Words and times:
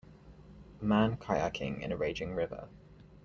Man 0.81 1.15
kayaking 1.17 1.83
in 1.83 1.91
a 1.91 1.95
raging 1.95 2.33
river. 2.33 2.69